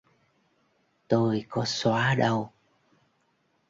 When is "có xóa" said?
1.49-2.15